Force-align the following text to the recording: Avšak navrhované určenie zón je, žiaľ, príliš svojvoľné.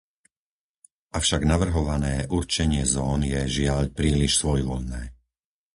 Avšak 1.19 1.41
navrhované 1.53 2.15
určenie 2.39 2.83
zón 2.93 3.21
je, 3.33 3.37
žiaľ, 3.57 3.81
príliš 3.97 4.31
svojvoľné. 4.41 5.01